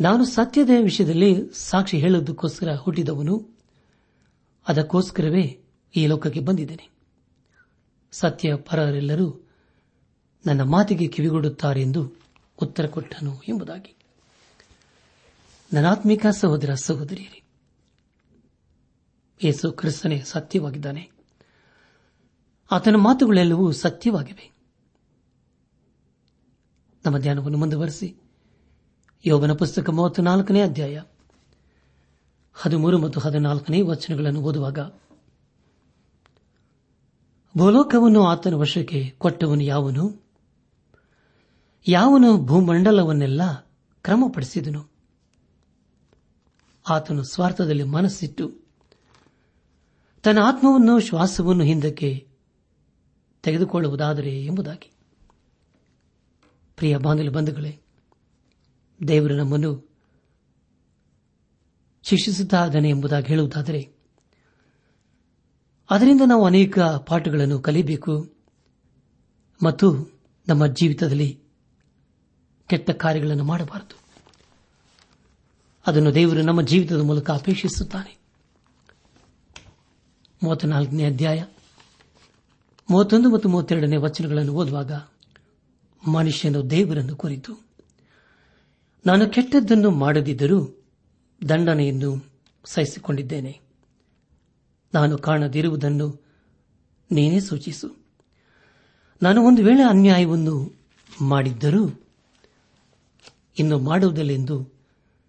ನಾನು 0.00 0.24
ಸತ್ಯದ 0.24 0.70
ವಿಷಯದಲ್ಲಿ 0.82 1.36
ಸಾಕ್ಷಿ 1.54 1.98
ಹೇಳುವುದಕ್ಕೋಸ್ಕರ 1.98 2.74
ಹುಟ್ಟಿದವನು, 2.74 3.48
ಅದಕ್ಕೋಸ್ಕರವೇ 4.68 5.64
ಈ 5.96 6.06
ಲೋಕಕ್ಕೆ 6.06 6.40
ಬಂದಿದ್ದೇನೆ. 6.40 6.95
ಸತ್ಯ 8.18 8.56
ಪರರೆಲ್ಲರೂ 8.56 9.50
ನನ್ನ 10.46 10.62
ಮಾತಿಗೆ 10.62 11.08
ಕಿವಿಗೊಡುತ್ತಾರೆ 11.08 11.82
ಎಂದು 11.82 12.12
ಉತ್ತರ 12.62 12.86
ಕೊಟ್ಟನು 12.86 13.42
ಎಂಬುದಾಗಿ. 13.48 13.96
ನನಾತ್ಮಿಕ 15.72 16.26
ಸಹೋದರ 16.26 16.74
ಸಹೋದರಿಯರೇ, 16.74 17.42
ಯೇಸು 19.44 19.72
ಕ್ರಿಸ್ತನೇ 19.72 20.20
ಸತ್ಯವಾಗಿದ್ದಾನೆ. 20.20 21.10
ಆತನ 22.70 22.96
ಮಾತುಗಳೆಲ್ಲವೂ 22.96 23.72
ಸತ್ಯವಾಗಿವೆ. 23.72 24.52
ನಮ್ಮ 27.06 27.18
ಧ್ಯಾನವನ್ನು 27.18 27.58
ಮುಂದುವರೆಸಿ. 27.58 28.16
ಯೋಗನ 29.24 29.52
ಪುಸ್ತಕ 29.52 29.90
ಮೂವತ್ತು 29.90 30.22
ನಾಲ್ಕನೇ 30.22 30.60
ಅಧ್ಯಾಯ 30.60 31.02
ಹದಿಮೂರು 32.54 32.98
ಮತ್ತು 32.98 33.20
ಹದಿನಾಲ್ಕನೇ 33.20 33.82
ವಚನಗಳನ್ನು 33.82 34.40
ಓದುವಾಗ 34.40 34.78
ಭೂಲೋಕವನ್ನು 37.58 38.26
ಆತನ 38.26 38.54
ವಶಕ್ಕೆ 38.54 39.10
ಕೊಟ್ಟವನು 39.10 39.62
ಯಾವನು? 39.62 40.26
ಯಾವನು 41.88 42.38
ಭೂಮಂಡಲವನ್ನೆಲ್ಲ 42.38 43.54
ಕ್ರಮಪಡಿಸಿದನು? 44.02 44.90
ಆತನು 46.88 47.22
ಸ್ವಾರ್ಥದಲ್ಲಿ 47.22 47.82
ಮನಸ್ಸಿಟ್ಟು 47.82 48.60
ತನ್ನ 50.22 50.38
ಆತ್ಮವನ್ನು 50.38 51.00
ಶ್ವಾಸವನ್ನು 51.00 51.64
ಹಿಂದಕ್ಕೆ 51.64 52.28
ತೆಗೆದುಕೊಳ್ಳುವುದಾದರೆ 53.42 54.44
ಎಂಬುದಾಗಿ. 54.44 54.92
ಪ್ರಿಯ 56.76 56.96
ಬಾಂಧವ 56.96 57.30
ಬಂಧುಗಳೇ, 57.30 57.80
ದೇವರು 59.08 59.34
ನಮ್ಮನ್ನು 59.34 59.90
ಶಿಕ್ಷಿಸುತ್ತಾ 62.02 62.66
ಇದ್ದಾನೆ 62.66 62.88
ಎಂಬುದಾಗಿ 62.88 63.26
ಹೇಳುವುದಾದರೆ 63.26 63.95
ಅದರಿಂದ 65.90 66.20
ನಾವು 66.26 66.46
ಅನೇಕ 66.46 66.78
ಪಾಠಗಳನ್ನು 66.78 67.58
ಕಲಿಯಬೇಕು 67.58 68.32
ಮತ್ತು 69.64 70.12
ನಮ್ಮ 70.48 70.66
ಜೀವಿತದಲ್ಲಿ 70.66 71.40
ಕೆಟ್ಟ 72.68 72.90
ಕಾರ್ಯಗಳನ್ನು 72.90 73.44
ಮಾಡಬಾರದು. 73.44 73.98
ಅದನ್ನು 75.86 76.14
ದೇವರು 76.14 76.42
ನಮ್ಮ 76.42 76.62
ಜೀವಿತದ 76.62 77.00
ಮೂಲಕ 77.00 77.30
ಅಪೇಕ್ಷಿಸುತ್ತಾನೆ. 77.30 78.18
ಮೂವತ್ನಾಲ್ಕನೇ 80.42 81.04
ಅಧ್ಯಾಯ. 81.04 81.44
ಮೂವತ್ತೊಂದು 82.90 83.30
ಮತ್ತು 83.30 83.48
ಮೂವತ್ತೆರಡನೇ 83.48 83.96
ವಚನಗಳನ್ನು 83.96 84.54
ಓದುವಾಗ 84.54 84.92
ಮನುಷ್ಯನು 86.08 86.70
ದೇವರನ್ನು 86.70 87.16
ಕುರಿತು, 87.16 87.64
ನಾನು 89.06 89.30
ಕೆಟ್ಟದ್ದನ್ನು 89.30 89.90
ಮಾಡದಿದ್ದರೂ 89.90 90.84
ದಂಡನೆಯನ್ನು 91.48 92.26
ಸಹಿಸಿಕೊಂಡಿದ್ದೇನೆ. 92.64 93.65
ನಾನು 94.96 95.18
ಕಾಣದಿರುವುದನ್ನು 95.18 96.24
ನೀನೇ 97.10 97.40
ಸೂಚಿಸು. 97.40 97.96
ನಾನು 99.22 99.42
ಒಂದು 99.42 99.64
ವೇಳೆ 99.64 99.82
ಅನ್ಯಾಯವನ್ನು 99.82 100.74
ಮಾಡಿದ್ದರೂ 101.20 102.02
ಇನ್ನು 103.58 103.78
ಮಾಡುವುದಿಲ್ಲೆಂದು 103.78 104.72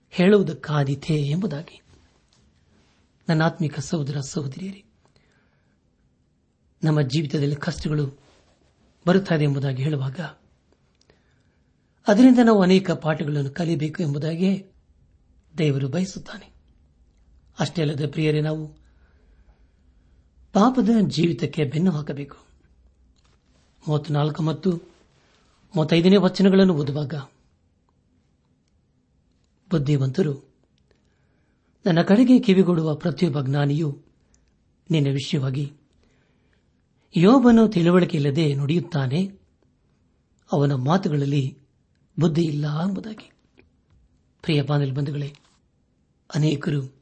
ಹೇಳುವುದಕ್ಕಾದೀತೆ 0.09 1.13
ಎಂಬುದಾಗಿ. 1.13 1.81
ನನ್ನ 3.29 3.41
ಆತ್ಮಿಕ 3.41 3.79
ಸಹೋದರ 3.79 4.19
ಸಹೋದರಿಯರೇ, 4.19 4.83
ನಮ್ಮ 6.83 7.01
ಜೀವಿತದಲ್ಲಿ 7.01 7.55
ಕಷ್ಟಗಳು 7.55 8.19
ಬರುತ್ತದೆ 9.07 9.43
ಎಂಬುದಾಗಿ 9.43 9.83
ಹೇಳುವಾಗ, 9.83 10.19
ಅದರಿಂದ 12.07 12.39
ನಾವು 12.43 12.61
ಅನೇಕ 12.61 12.91
ಪಾಠಗಳನ್ನು 12.91 13.49
ಕಲಿಯಬೇಕು 13.49 14.03
ಎಂಬುದಾಗಿ 14.03 14.65
ದೇವರು 15.57 15.87
ಬಯಸುತ್ತಾನೆ. 15.87 16.53
ಅಷ್ಟೇ 17.59 17.81
ಅಲ್ಲದೆ 17.81 18.07
ಪ್ರಿಯರೇ, 18.07 18.41
ನಾವು 18.41 18.86
ಪಾಪದ 20.57 20.89
ಜೀವಿತಕ್ಕೆ 21.01 21.65
ಬೆನ್ನು 21.65 21.91
ಹಾಕಬೇಕು. 21.91 22.37
ಮತ್ತು 24.43 24.71
ಮೂವತ್ತೈದನೇ 25.75 26.17
ವಚನಗಳನ್ನು 26.17 26.73
ಓದುವಾಗ, 26.73 27.13
ಬುದ್ಧಿವಂತರು, 29.69 30.53
ನನ್ನ 31.85 32.01
ಕಡೆಗೆ 32.01 32.39
ಕಿವಿಗೊಡುವ 32.39 32.95
ಪ್ರತಿಯೊಬ್ಬ 32.95 33.41
ಜ್ಞಾನಿಯು 33.41 34.01
ನಿನ್ನ 34.91 35.07
ವಿಷಯವಾಗಿ, 35.13 35.73
ಯೋಬನು 37.17 37.67
ತಿಳುವಳಿಕೆ 37.67 38.17
ಇಲ್ಲದೆ 38.17 38.53
ನುಡಿಯುತ್ತಾನೆ, 38.53 39.39
ಅವನ 40.51 40.73
ಮಾತುಗಳಲ್ಲಿ 40.73 41.57
ಬುದ್ಧಿ 42.19 42.41
ಇಲ್ಲ 42.41 42.87
ಎಂಬುದಾಗಿ. 42.87 43.31
ಪ್ರಿಯ 44.41 44.61
ಬಾನಲ್ 44.61 44.93
ಬಂಧುಗಳೇ, 44.93 45.35
ಅನೇಕರು 46.35 46.95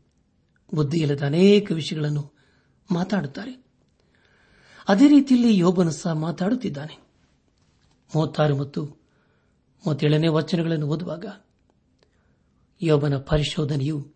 ಬುದ್ಧಿಯಿಲ್ಲದ 0.75 1.21
ಅನೇಕ 1.25 1.71
ವಿಷಯಗಳನ್ನು 1.71 2.34
ಮಾತಾಡುತ್ತಾರೆ. 2.91 3.65
ಅದೇ 4.87 5.07
ರೀತಿಯಲ್ಲಿ 5.07 5.57
ಯೋಬನು 5.57 5.91
ಸಹ 5.91 6.11
ಮಾತಾಡುತ್ತಿದ್ದಾನೆ. 6.11 6.97
ಮೂವತ್ತಾರು 8.15 8.57
ಮತ್ತು 8.57 8.85
ಮೂವತ್ತೇಳನೇ 9.85 10.27
ವಚನಗಳನ್ನು 10.27 10.87
ಓದುವಾಗ 10.87 11.25
ಯೋಬನ 12.81 13.17
ಪರಿಶೋಧನೆಯು 13.17 14.13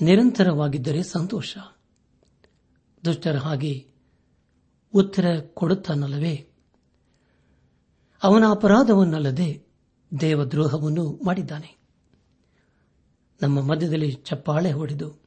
ನಿರಂತರವಾಗಿದ್ದರೆ 0.00 1.02
ಸಂತೋಷ. 1.02 1.56
ದುಷ್ಟರ 3.04 3.36
ಹಾಗೆ 3.36 3.86
ಉತ್ತರ 4.94 5.38
ಕೊಡುತ್ತಾನಲ್ಲವೇ? 5.54 6.50
ಅವನ 8.22 8.44
ಅಪರಾಧವನ್ನಲ್ಲದೆ 8.50 9.66
ದೇವದ್ರೋಹವನ್ನು 10.20 11.20
ಮಾಡಿದ್ದಾನೆ. 11.24 11.76
ನಮ್ಮ 13.42 13.60
ಮಧ್ಯದಲ್ಲಿ 13.60 14.12
ಚಪ್ಪಾಳೆ 14.12 14.72
ಹೊಡೆದು 14.72 15.19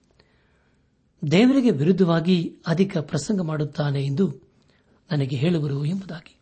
ದೇವರಿಗೆ 1.31 1.71
ವಿರುದ್ಧವಾಗಿ 1.71 2.55
ಅಧಿಕ 2.67 2.97
ಪ್ರಸಂಗ 2.97 3.41
ಮಾಡುತ್ತಾನೆ 3.41 4.05
ಎಂದು 4.05 4.41
ನನಗೆ 5.11 5.35
ಹೇಳುವರು 5.35 5.85
ಎಂಬುದಾಗಿ. 5.85 6.37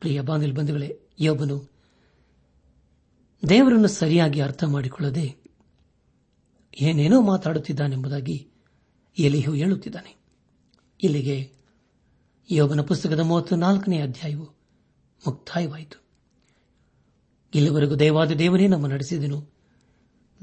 ಪ್ರಿಯ 0.00 0.20
ಬಾಂಧಲ್ 0.20 0.52
ಬಂಧುಗಳೇ, 0.52 0.98
ಯೋಬನು 1.20 1.70
ದೇವರನ್ನು 3.48 3.88
ಸರಿಯಾಗಿ 3.88 4.40
ಅರ್ಥ 4.40 4.64
ಮಾಡಿಕೊಳ್ಳದೆ 4.64 5.36
ಏನೇನೋ 6.80 7.20
ಮಾತಾಡುತ್ತಿದ್ದಾನೆಂಬುದಾಗಿ 7.20 8.48
ಎಲಿಹು 9.18 9.52
ಹೇಳುತ್ತಿದ್ದಾನೆ. 9.52 10.16
ಇಲ್ಲಿಗೆ 11.02 11.52
ಯೋಬನ 12.50 12.80
ಪುಸ್ತಕದ 12.80 13.20
ಮೂವತ್ತು 13.20 13.56
ನಾಲ್ಕನೇ 13.56 14.00
ಅಧ್ಯಾಯವು 14.00 14.44
ಮುಕ್ತಾಯವಾಯಿತು. 15.26 16.02
ಇಲ್ಲಿವರೆಗೂ 17.54 17.94
ದೇವಾದ 17.94 18.30
ದೇವರೇ 18.30 18.66
ನಮ್ಮ 18.66 18.86
ನಡೆಸಿದನು. 18.86 19.52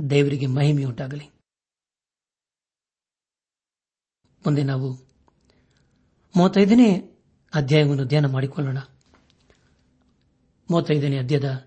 ದೇವರಿಗೆ 0.09 0.45
ಮಹಿಮೆಯುಂಟಾಗಲಿ. 0.45 1.38
ಮುಂದೆ 4.45 4.63
ನಾವು 4.63 5.09
ಮೂವತ್ತೈದನೇ 6.35 7.19
ಅಧ್ಯಾಯವನ್ನು 7.53 8.05
ಧ್ಯಾನ 8.05 8.25
ಮಾಡಿಕೊಳ್ಳೋಣ. 8.25 8.77
ಮೂವತ್ತೈದನೇ 10.71 11.17
ಅಧ್ಯಾಯದ 11.17 11.65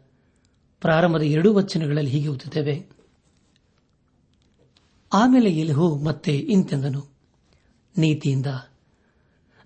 ಪ್ರಾರಂಭದ 0.81 1.23
ಎರಡೂ 1.23 1.55
ವಚನಗಳಲ್ಲಿ 1.55 2.11
ಹೀಗೆ 2.11 2.29
ಓದುತ್ತೇವೆ. 2.29 2.89
ಆಮೇಲೆ 5.13 5.51
ಎಲುಹು 5.51 5.99
ಮತ್ತೆ 5.99 6.39
ಇಂತೆಂದನು. 6.39 7.07
ನೀತಿಯಿಂದ 7.99 8.47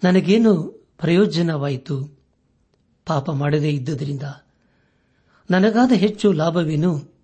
ನನಗೇನು 0.04 0.64
ಪ್ರಯೋಜನವಾಯಿತು? 0.98 2.18
ಪಾಪ 3.06 3.30
ಮಾಡದೇ 3.30 3.70
ಇದ್ದುದರಿಂದ 3.70 4.22
ನನಗಾದ 5.50 5.92
ಹೆಚ್ಚು 5.92 6.32
ಲಾಭವೇನು 6.32 7.14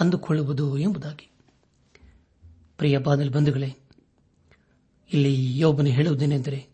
ಅಂದುಕೊಳ್ಳುವುದು 0.00 0.78
ಎಂಬುದಾಗಿ. 0.78 1.30
ಪ್ರಿಯ 2.78 2.98
ಬಾದಲ್ 2.98 3.30
ಬಂಧುಗಳೇ 3.30 3.76
ಇಲ್ಲಿ 5.12 5.58
ಯೋಬನು 5.58 5.88
ಹೇಳುವುದೇನೆಂದರೆ, 5.88 6.68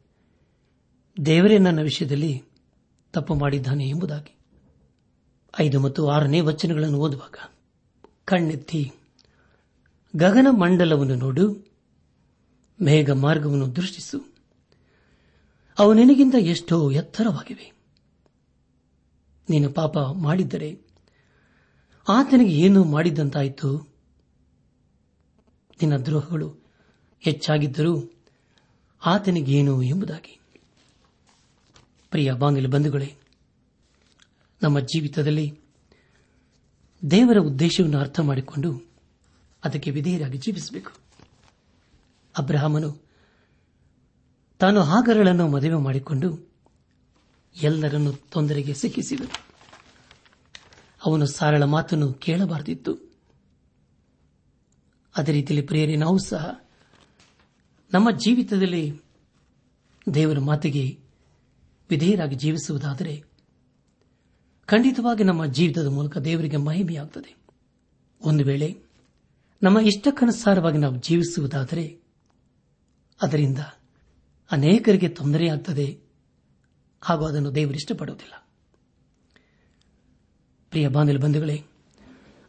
ದೇವರೇ 1.26 1.58
ನನ್ನ 1.58 1.80
ವಿಷಯದಲ್ಲಿ 1.80 2.42
ತಪ್ಪು 3.12 3.34
ಮಾಡಿದ್ದಾನೆ 3.34 3.88
ಎಂಬುದಾಗಿ. 3.88 4.36
ಐದು 5.60 5.80
ಮತ್ತು 5.80 6.08
ಆರನೇ 6.08 6.40
ವಚನಗಳನ್ನು 6.40 6.98
ಓದುವಾಗ 6.98 7.34
ಕಣ್ಣೆತ್ತಿ, 8.24 8.92
ಗಗನ 10.16 10.46
ಮಂಡಲವನ್ನು 10.50 11.14
ನೋಡು, 11.14 11.52
ಮೇಘ 12.82 13.10
ಮಾರ್ಗವನ್ನು 13.10 13.76
ದೃಷ್ಟಿಸು, 13.76 14.34
ಅವು 15.78 15.94
ನಿನಗಿಂತ 15.94 16.34
ಎಷ್ಟೋ 16.40 16.90
ಎತ್ತರವಾಗಿವೆ. 16.90 17.72
ನೀನು 19.50 19.72
ಪಾಪ 19.72 19.98
ಮಾಡಿದ್ದರೆ 19.98 20.80
ಆತನಿಗೆ 22.08 22.50
ಏನು 22.50 22.84
ಮಾಡಿದ್ದಂತಾಯಿತು 22.84 23.78
ನಿನ್ನ 25.80 25.96
ದ್ರೋಹಗಳು 25.96 26.54
ಹೆಚ್ಚಾಗಿದ್ದರೂ 27.20 28.17
ಆತನಿಗೇನು 29.06 29.82
ಎಂಬುದಾಗಿ. 29.82 30.40
ಪ್ರಿಯ 32.10 32.32
ಬಾಂಗಿಲು 32.32 32.68
ಬಂಧುಗಳೇ, 32.68 33.16
ನಮ್ಮ 34.62 34.80
ಜೀವಿತದಲ್ಲಿ 34.80 35.60
ದೇವರ 37.10 37.38
ಉದ್ದೇಶವನ್ನು 37.38 37.98
ಅರ್ಥ 37.98 38.20
ಮಾಡಿಕೊಂಡು 38.20 38.90
ಅದಕ್ಕೆ 39.64 39.90
ವಿಧೇಯರಾಗಿ 39.90 40.38
ಜೀವಿಸಬೇಕು. 40.38 40.90
ಅಬ್ರಹಾಮನು 42.38 43.08
ತಾನು 44.58 44.82
ಹಾಗರಳನ್ನು 44.82 45.48
ಮದುವೆ 45.48 45.74
ಮಾಡಿಕೊಂಡು 45.74 46.52
ಎಲ್ಲರನ್ನು 47.62 48.12
ತೊಂದರೆಗೆ 48.12 48.74
ಸಿಕ್ಕಿಸಿದನು. 48.74 49.44
ಅವನು 51.06 51.26
ಸಾರಳ 51.26 51.62
ಮಾತನ್ನು 51.62 52.12
ಕೇಳಬಾರದಿತ್ತು. 52.12 52.94
ಅದೇ 55.16 55.32
ರೀತಿಯಲ್ಲಿ 55.32 55.66
ಪ್ರಿಯರೇ, 55.66 55.96
ನಾವು 55.96 56.18
ಸಹ 56.18 56.67
ನಮ್ಮ 57.92 58.10
ಜೀವಿತದಲ್ಲಿ 58.10 59.00
ದೇವರ 60.14 60.38
ಮಾತಿಗೆ 60.38 61.00
ವಿಧೇಯರಾಗಿ 61.90 62.34
ಜೀವಿಸುವುದಾದರೆ 62.34 63.24
ಖಂಡಿತವಾಗಿ 64.66 65.24
ನಮ್ಮ 65.24 65.46
ಜೀವಿತದ 65.46 65.86
ಮೂಲಕ 65.86 66.18
ದೇವರಿಗೆ 66.18 66.56
ಮಹಿಮೆಯಾಗುತ್ತದೆ 66.56 67.36
ಒಂದು 68.20 68.44
ವೇಳೆ 68.44 68.82
ನಮ್ಮ 69.62 69.78
ಇಷ್ಟಕ್ಕನುಸಾರವಾಗಿ 69.78 70.78
ನಾವು 70.78 70.96
ಜೀವಿಸುವುದಾದರೆ 70.96 72.00
ಅದರಿಂದ 73.22 73.58
ಅನೇಕರಿಗೆ 74.50 75.08
ತೊಂದರೆಯಾಗುತ್ತದೆ 75.08 76.00
ಹಾಗೂ 77.00 77.24
ಅದನ್ನು 77.24 77.54
ದೇವರು 77.54 77.74
ಇಷ್ಟಪಡುವುದಿಲ್ಲ. 77.74 78.48
ಪ್ರಿಯ 80.70 80.88
ಬಾಂಧವ 80.88 81.18
ಬಂಧುಗಳೇ, 81.18 81.64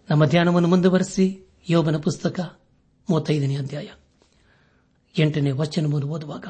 ನಮ್ಮ 0.10 0.25
ಧ್ಯಾನವನ್ನು 0.25 0.67
ಮುಂದುವರೆಸಿ 0.67 1.49
ಯೋಬನ 1.69 1.97
ಪುಸ್ತಕ 1.97 2.60
ಮೂವತ್ತೈದನೇ 3.10 3.56
ಅಧ್ಯಾಯ. 3.58 3.88
ಎಂಟನೇ 5.17 5.52
ವಚನವನ್ನು 5.52 6.08
ಓದುವಾಗ, 6.08 6.45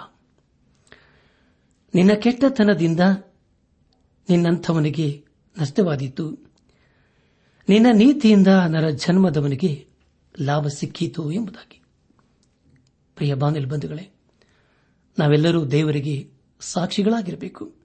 ನಿನ್ನ 1.95 2.13
ಕೆಟ್ಟತನದಿಂದ 2.13 2.99
ನಿನ್ನಂಥವನಿಗೆ 4.29 5.25
ನಷ್ಟವಾದೀತು. 5.59 6.31
ನಿನ್ನ 7.69 7.87
ನೀತಿಯಿಂದ 7.93 8.47
ನರ 8.47 8.89
ಜನ್ಮದವನಿಗೆ 8.89 9.87
ಲಾಭ 10.41 10.67
ಸಿಕ್ಕೀತು 10.67 11.31
ಎಂಬುದಾಗಿ. 11.31 11.81
ಪ್ರಿಯ 13.15 13.33
ಬಾನಿಲ್ 13.33 13.65
ಬಂಧುಗಳೇ, 13.65 14.09
ನಾವೆಲ್ಲರೂ 15.19 15.65
ದೇವರಿಗೆ 15.65 16.31
ಸಾಕ್ಷಿಗಳಾಗಿರಬೇಕು. 16.59 17.75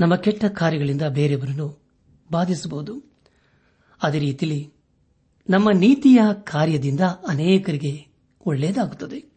ನಮ್ಮ 0.00 0.16
ಕೆಟ್ಟ 0.16 0.44
ಕಾರ್ಯಗಳಿಂದ 0.44 1.02
ಬೇರೆಯವರನ್ನು 1.02 1.82
ಬಾಧಿಸಬಹುದು. 2.32 3.12
ಅದೇ 4.02 4.18
ರೀತಿಯಲ್ಲಿ 4.18 4.72
ನಮ್ಮ 5.50 5.70
ನೀತಿಯ 5.74 6.18
ಕಾರ್ಯದಿಂದ 6.44 7.00
ಅನೇಕರಿಗೆ 7.00 8.11
ಒಳ್ಳೆಯದಾಗುತ್ತದೆ 8.46 9.32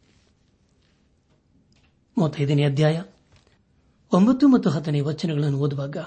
ಅಧ್ಯಾಯ, 2.64 3.02
ಒಂಬತ್ತು 4.14 4.48
ಮತ್ತು 4.48 4.70
ಹತ್ತನೇ 4.70 5.00
ವಚನಗಳನ್ನು 5.00 5.58
ಓದುವಾಗ, 5.58 5.98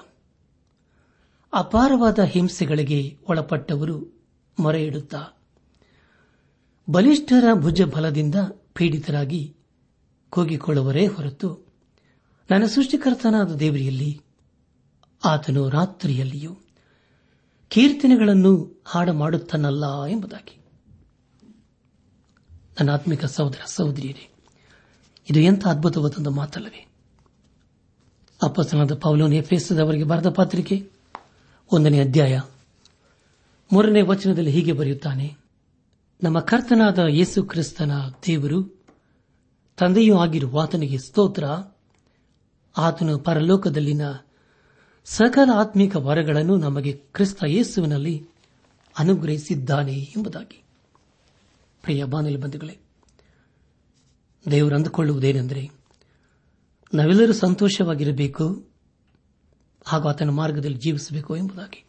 ಅಪಾರವಾದ 1.53 2.19
ಹಿಂಸೆಗಳಿಗೆ 2.19 3.19
ಒಳಪಟ್ಟವರು 3.29 4.19
ಮೊರೆ 4.61 4.85
ಇಡುತ್ತಾ 4.85 5.39
ಬಲಿಷ್ಠರ 6.91 7.45
ಭುಜ 7.55 7.83
ಬಲದಿಂದ 7.83 8.35
ಪೀಡಿತರಾಗಿ 8.75 9.57
ಕೂಗಿಕೊಳ್ಳುವರೇ 10.31 11.07
ಹೊರತು, 11.07 11.67
ನನ್ನ 12.51 12.65
ಸೃಷ್ಟಿಕರ್ತನಾದ 12.67 13.55
ದೇವರಿಯಲ್ಲಿ, 13.55 14.21
ಆತನು 15.25 15.69
ರಾತ್ರಿಯಲ್ಲಿಯೂ 15.69 16.57
ಕೀರ್ತನೆಗಳನ್ನು 17.69 18.83
ಹಾಡು 18.87 19.13
ಮಾಡುತ್ತಾನಲ್ಲ 19.13 20.05
ಎಂಬುದಾಗಿ. 20.05 20.58
ನನ್ನ 22.81 22.91
ಆತ್ಮಿಕ 22.91 23.25
ಸಹೋದರ 23.25 23.59
ಸಹೋದರಿಯರೇ, 23.67 24.29
ಇದು 25.31 25.41
ಎಂಥ 25.41 25.67
ಅದ್ಭುತವಾದ 25.67 26.27
ಮಾತಲ್ಲವೇ? 26.27 26.87
ಅಪ್ಪಸನಾದ 28.43 28.95
ಪೌಲೋನ್ 28.95 29.35
ಎಫೆಸದವರಿಗೆ 29.35 30.05
ಬರೆದ 30.05 30.29
ಪಾತ್ರಿಕೆ 30.29 30.91
ಒಂದನೇ 31.73 32.01
ಅಧ್ಯಾಯ 32.01 32.41
ಮೂರನೇ 33.73 34.03
ವಚನದಲ್ಲಿ 34.03 34.51
ಹೀಗೆ 34.51 34.73
ಬರೆಯುತ್ತಾನೆ, 34.73 35.37
ನಮ್ಮ 36.23 36.41
ಕರ್ತನಾದ 36.41 36.99
ಯೇಸು 37.09 37.43
ಕ್ರಿಸ್ತನ 37.43 37.93
ದೇವರು 38.27 38.85
ತಂದೆಯೂ 39.77 40.19
ಆಗಿರುವ 40.19 40.61
ಆತನಿಗೆ 40.61 40.99
ಸ್ತೋತ್ರ. 40.99 41.45
ಆತನು 42.77 43.19
ಪರಲೋಕದಲ್ಲಿನ 43.19 44.03
ಸಕಲ 45.05 45.51
ಆತ್ಮಿಕ 45.55 45.97
ವರಗಳನ್ನು 45.97 46.57
ನಮಗೆ 46.57 46.93
ಕ್ರಿಸ್ತ 46.93 47.45
ಯೇಸುವಿನಲ್ಲಿ 47.47 48.27
ಅನುಗ್ರಹಿಸಿದ್ದಾನೆ 48.99 49.93
ಎಂಬುದಾಗಿ. 49.93 50.68
ಪ್ರಿಯ 51.83 52.05
ಬಾನಲಿ 52.05 52.37
ಬಂಧುಗಳೇ, 52.37 52.79
ದೇವರು 54.51 54.75
ಅಂದುಕೊಳ್ಳುವುದೇನೆಂದರೆ 54.75 55.71
ನಾವೆಲ್ಲರೂ 56.95 57.33
ಸಂತೋಷವಾಗಿರಬೇಕು 57.33 58.69
ಹಾಗೂ 59.85 60.09
ಆತನ 60.09 60.31
ಮಾರ್ಗದಲ್ಲಿ 60.31 60.79
ಜೀವಿಸಬೇಕು 60.79 61.37
ಎಂಬುದಾಗಿ. 61.37 61.85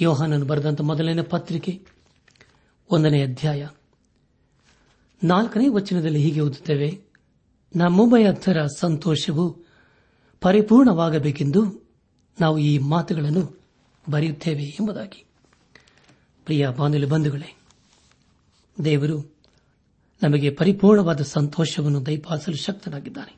ಯೋಹಾನನ್ನು 0.00 0.46
ಬರೆದಂತ 0.46 0.80
ಮೊದಲನೇ 0.80 1.22
ಪತ್ರಿಕೆ 1.22 1.86
ಒಂದನೇ 2.90 3.22
ಅಧ್ಯಾಯ 3.22 3.68
ನಾಲ್ಕನೇ 5.24 5.68
ವಚನದಲ್ಲಿ 5.68 6.18
ಹೀಗೆ 6.18 6.40
ಓದುತ್ತೇವೆ 6.40 7.02
ನಮ್ಮೊಬ್ಬಯ 7.76 8.26
ಥರ 8.32 8.66
ಸಂತೋಷವು 8.78 9.64
ಪರಿಪೂರ್ಣವಾಗಬೇಕೆಂದು 10.40 11.90
ನಾವು 12.40 12.58
ಈ 12.58 12.78
ಮಾತುಗಳನ್ನು 12.78 13.60
ಬರೆಯುತ್ತೇವೆ 14.10 14.62
ಎಂಬುದಾಗಿ. 14.62 15.26
ಪ್ರಿಯ 16.44 16.68
ಬಾನುಲಿ 16.68 17.06
ಬಂಧುಗಳೇ 17.06 17.60
ದೇವರು 18.84 19.34
ನಮಗೆ 20.22 20.50
ಪರಿಪೂರ್ಣವಾದ 20.50 21.20
ಸಂತೋಷವನ್ನು 21.20 22.06
ದಯಪಾಲಿಸಲು 22.06 22.56
ಶಕ್ತನಾಗಿದ್ದಾನೆ. 22.56 23.36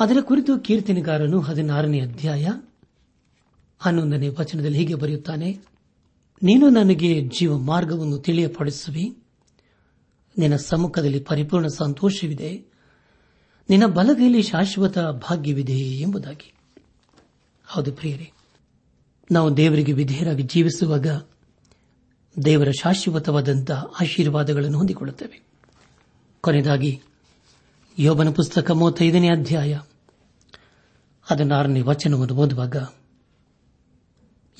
ಅದರ 0.00 0.16
ಕುರಿತು 0.20 0.58
ಕೀರ್ತನೆಗಾರನು 0.58 1.40
ಹದಿನಾರನೇ 1.40 2.00
ಅಧ್ಯಾಯ 2.00 2.48
ಹನ್ನೊಂದನೇ 3.78 4.28
ವಚನದಲ್ಲಿ 4.28 4.78
ಹೀಗೆ 4.78 4.94
ಬರೆಯುತ್ತಾನೆ, 4.94 5.60
ನೀನು 6.42 6.68
ನನಗೆ 6.68 7.22
ಜೀವ 7.22 7.58
ಮಾರ್ಗವನ್ನು 7.58 8.18
ತಿಳಿಯಪಡಿಸುವಿ. 8.18 9.16
ನಿನ್ನ 10.38 10.56
ಸಮ್ಮುಖದಲ್ಲಿ 10.56 11.20
ಪರಿಪೂರ್ಣ 11.20 11.66
ಸಂತೋಷವಿದೆ. 11.66 12.64
ನಿನ್ನ 13.70 13.86
ಬಲಗೈಲಿ 13.86 14.42
ಶಾಶ್ವತ 14.42 14.98
ಭಾಗ್ಯವಿದೆ 14.98 15.78
ಎಂಬುದಾಗಿ. 15.78 16.52
ಹೌದು 17.66 17.92
ಪ್ರಿಯರೇ, 17.92 18.32
ನಾವು 19.32 19.56
ದೇವರಿಗೆ 19.56 19.92
ವಿಧೇಯರಾಗಿ 19.92 20.42
ಜೀವಿಸುವಾಗ 20.42 21.06
ದೇವರ 22.44 22.70
ಶಾಶ್ವತವಾದಂತಹ 22.70 23.84
ಆಶೀರ್ವಾದಗಳನ್ನು 24.00 24.78
ಹೊಂದಿಕೊಳ್ಳುತ್ತವೆ. 24.78 25.42
ಕೊನೆಯದಾಗಿ, 26.40 27.02
ಯೋಬನ 27.98 28.30
ಪುಸ್ತಕ 28.30 28.70
ಮೂವತ್ತೈದನೇ 28.70 29.28
ಅಧ್ಯಾಯ 29.28 29.80
ಹದಿನಾರನೇ 31.22 31.80
ವಚನವನ್ನು 31.80 32.34
ಓದುವಾಗ, 32.34 32.76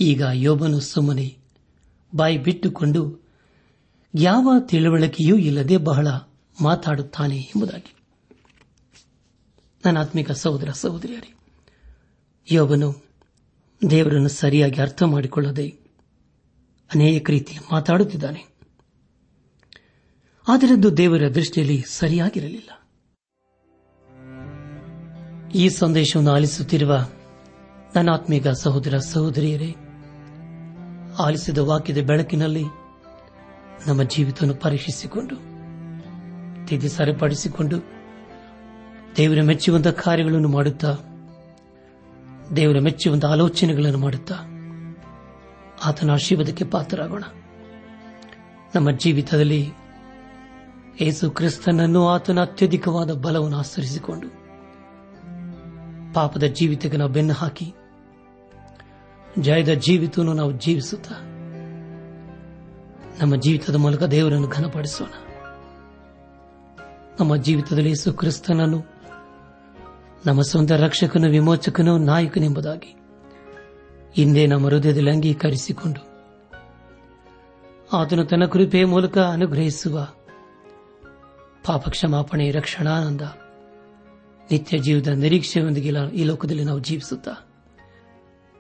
ಈಗ 0.01 0.23
ಯೋಬನು 0.33 0.81
ಸುಮ್ಮನೆ 0.81 1.39
ಬಾಯಿ 2.17 2.39
ಬಿಟ್ಟುಕೊಂಡು 2.39 3.27
ಯಾವ 4.15 4.55
ತಿಳುವಳಿಕೆಯೂ 4.59 5.37
ಇಲ್ಲದೆ 5.37 5.77
ಬಹಳ 5.77 6.07
ಮಾತಾಡುತ್ತಾನೆ 6.63 7.37
ಎಂಬುದಾಗಿ. 7.37 7.95
ನನ್ನ 9.85 9.99
ಆತ್ಮಿಕ 9.99 10.31
ಸಹೋದರ 10.31 10.71
ಸಹೋದರಿಯರೇ, 10.71 11.35
ಯೋಬನು 12.53 13.05
ದೇವರನ್ನು 13.91 14.29
ಸರಿಯಾಗಿ 14.29 14.81
ಅರ್ಥ 14.81 15.03
ಮಾಡಿಕೊಳ್ಳದೆ 15.03 15.86
ಅನೇಕ 16.95 17.31
ರೀತಿ 17.31 17.59
ಮಾತಾಡುತ್ತಿದ್ದಾನೆ. 17.73 18.57
ಆದರದ್ದು 20.49 20.97
ದೇವರ 20.97 21.23
ದೃಷ್ಟಿಯಲ್ಲಿ 21.35 21.85
ಸರಿಯಾಗಿರಲಿಲ್ಲ. 21.89 22.71
ಈ 25.55 25.69
ಸಂದೇಶವನ್ನು 25.69 26.33
ಆಲಿಸುತ್ತಿರುವ 26.33 27.09
ನನ್ನ 27.97 28.11
ಆತ್ಮೀಗ 28.11 28.49
ಸಹೋದರ 28.49 28.99
ಸಹೋದರಿಯರೇ, 28.99 29.75
ಆಲಿಸಿದ 31.19 31.59
ವಾಕ್ಯದ 31.59 32.07
ಬೆಳಕಿನಲ್ಲಿ 32.07 32.65
ನಮ್ಮ 33.87 34.03
ಜೀವಿತವನ್ನು 34.03 34.55
ಪರೀಕ್ಷಿಸಿಕೊಂಡು, 34.55 35.37
ತಿದ್ದಿ 36.67 36.89
ಸರಿಪಡಿಸಿಕೊಂಡು, 36.89 37.77
ದೇವರ 39.17 39.43
ಮೆಚ್ಚುವಂತಹ 39.43 39.91
ಕಾರ್ಯಗಳನ್ನು 39.91 40.49
ಮಾಡುತ್ತಾ, 40.49 40.97
ದೇವರ 42.57 42.79
ಮೆಚ್ಚುವಂತಹ 42.79 43.29
ಆಲೋಚನೆಗಳನ್ನು 43.29 43.99
ಮಾಡುತ್ತಾ 43.99 44.35
ಆತನ 45.85 46.11
ಆಶೀರ್ವಾದಕ್ಕೆ 46.11 46.65
ಪಾತ್ರರಾಗೋಣ. 46.65 47.25
ನಮ್ಮ 48.75 48.91
ಜೀವಿತದಲ್ಲಿ 48.91 49.73
ಯೇಸು 51.01 51.31
ಕ್ರಿಸ್ತನನ್ನು 51.31 52.09
ಆತನ 52.09 52.41
ಅತ್ಯಧಿಕವಾದ 52.41 53.13
ಬಲವನ್ನು 53.13 53.59
ಆಚರಿಸಿಕೊಂಡು 53.59 54.29
ಪಾಪದ 56.15 56.43
ಜೀವಿತಕ್ಕೆ 56.43 56.99
ನಾವು 56.99 57.11
ಬೆನ್ನು 57.11 57.33
ಹಾಕಿ, 57.33 57.75
ಜಯದ 59.39 59.69
ಜೀವಿತವನ್ನು 59.69 60.33
ನಾವು 60.33 60.53
ಜೀವಿಸುತ್ತ 60.53 61.13
ನಮ್ಮ 63.23 63.37
ಜೀವಿತದ 63.37 63.75
ಮೂಲಕ 63.75 64.03
ದೇವರನ್ನು 64.03 64.49
ಘನಪಡಿಸೋಣ. 64.49 65.09
ನಮ್ಮ 67.21 67.37
ಜೀವಿತದಲ್ಲಿ 67.37 67.89
ಯೇಸು 67.89 68.13
ಕ್ರಿಸ್ತನನ್ನು 68.13 68.83
ನಮ್ಮ 70.27 70.43
ಸ್ವಂತ 70.43 70.73
ರಕ್ಷಕನು 70.73 71.31
ವಿಮೋಚಕನು 71.31 71.99
ನಾಯಕನೆಂಬುದಾಗಿ 71.99 72.96
ಹಿಂದೆ 74.17 74.47
ನಮ್ಮ 74.47 74.67
ಹೃದಯದಲ್ಲಿ 74.67 75.11
ಅಂಗೀಕರಿಸಿಕೊಂಡು. 75.11 76.01
ಆತನು 77.97 78.25
ತನ್ನ 78.25 78.45
ಕೃಪೆಯ 78.45 78.85
ಮೂಲಕ 78.85 79.19
ಅನುಗ್ರಹಿಸುವ 79.19 80.09
ಪಾಪ 81.65 81.89
ಕ್ಷಮಾಪಣೆ 81.89 82.51
ರಕ್ಷಣಾನಂದ, 82.51 83.21
ನಿತ್ಯ 84.51 84.79
ಜೀವದ 84.79 85.07
ನಿರೀಕ್ಷೆಯೊಂದಿಗೆ 85.07 85.93
ಈ 86.15 86.25
ಲೋಕದಲ್ಲಿ 86.25 86.65
ನಾವು 86.65 86.79
ಜೀವಿಸುತ್ತಾ 86.79 87.33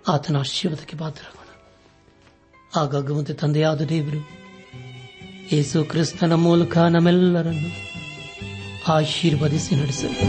ಆತನ 0.08 0.36
ಆಶೀರ್ವಾದಕ್ಕೆ 0.36 0.96
ಪಾತ್ರರಾಗೋಣ. 0.96 1.48
ಆಗಾಗುವಂತೆ 2.82 3.32
ತಂದೆಯಾದ 3.32 3.80
ದೇವರು, 3.80 4.28
ಯೇಸು 5.52 5.84
ಕ್ರಿಸ್ತನ 5.84 6.32
ಮೂಲಕ 6.32 6.78
ನಮ್ಮೆಲ್ಲರನ್ನು 6.78 7.70
ಆಶೀರ್ವದಿಸಿ 8.92 9.76
ನಡೆಸಲಿ. 9.76 10.20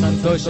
ಸಂತೋಷ 0.00 0.48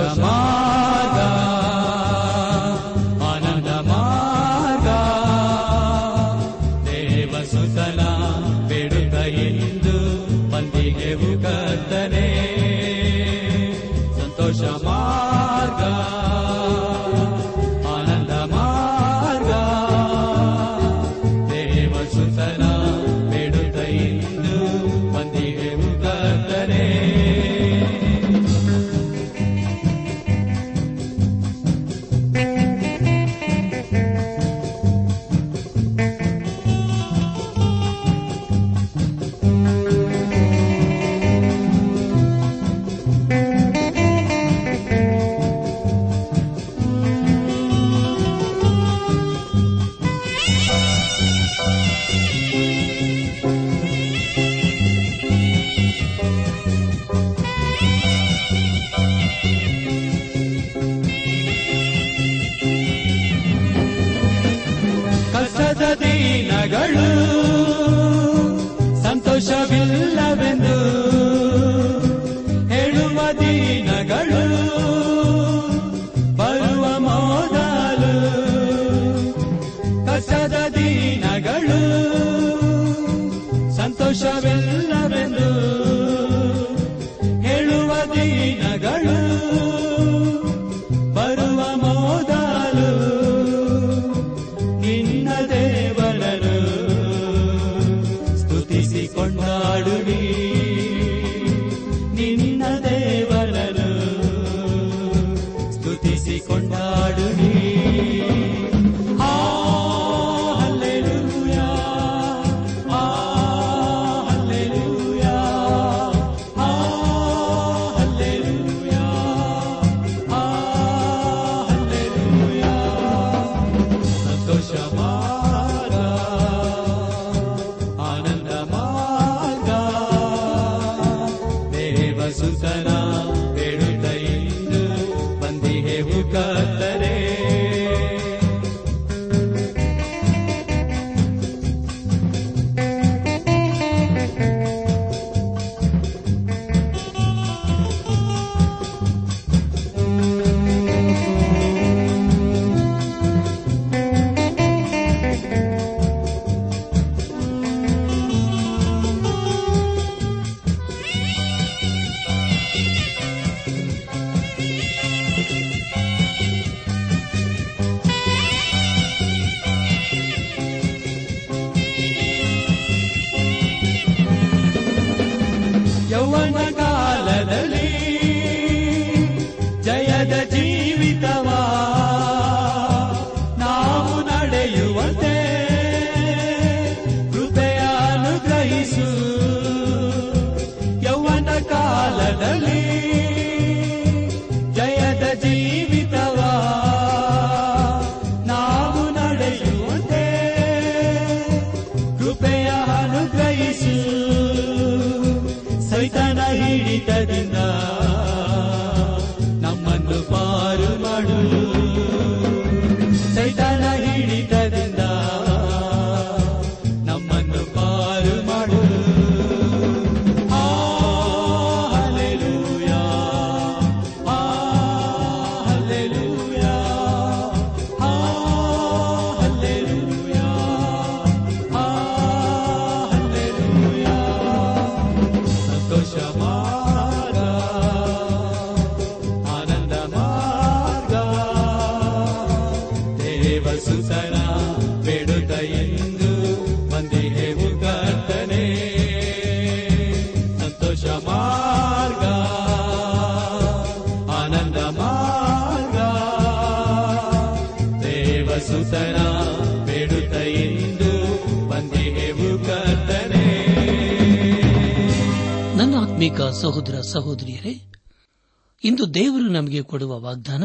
ದೇವರು 269.15 269.49
ನಮಗೆ 269.49 269.83
ಕೊಡುವ 269.83 270.21
ವಾಗ್ದಾನ? 270.21 270.65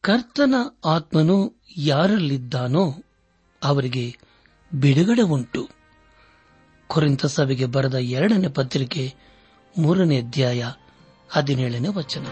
ಕರ್ತನ 0.00 0.54
ಆತ್ಮನು 0.84 1.62
ಯಾರಲ್ಲಿದ್ದಾನೋ 1.76 2.94
ಅವರಿಗೆ 3.64 4.16
ಬಿಡುಗಡೆ 4.74 5.22
ಉಂಟು. 5.22 5.68
ಕೊರಿಂತ 6.86 7.26
ಸಭೆಗೆ 7.26 7.66
ಬರೆದ 7.66 7.94
ಎರಡನೇ 7.94 8.48
ಪತ್ರಿಕೆ 8.48 9.14
ಮೂರನೇ 9.78 10.18
ಅಧ್ಯಾಯ 10.18 10.72
ಹದಿನೇಳನೇ 11.30 11.88
ವಚನ. 11.88 12.26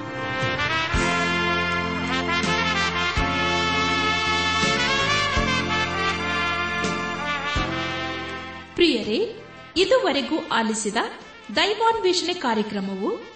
ಪ್ರಿಯರೇ, 8.74 9.42
ಇದುವರೆಗೂ 9.76 10.36
ಆಲಿಸಿದ 10.52 10.96
ದೈವಾನ್ವೇಷಣೆ 11.56 12.34
ಕಾರ್ಯಕ್ರಮವು 12.34 13.35